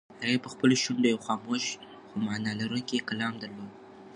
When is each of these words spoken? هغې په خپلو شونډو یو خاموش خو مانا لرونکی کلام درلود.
هغې 0.21 0.37
په 0.43 0.47
خپلو 0.53 0.75
شونډو 0.83 1.07
یو 1.13 1.19
خاموش 1.27 1.63
خو 2.07 2.15
مانا 2.27 2.51
لرونکی 2.61 3.05
کلام 3.09 3.33
درلود. 3.41 3.71